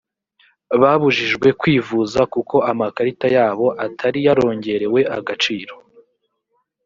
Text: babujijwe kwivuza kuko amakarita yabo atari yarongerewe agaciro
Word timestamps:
babujijwe 0.81 1.47
kwivuza 1.59 2.19
kuko 2.33 2.55
amakarita 2.71 3.27
yabo 3.37 3.67
atari 3.85 4.19
yarongerewe 4.27 4.99
agaciro 5.17 5.73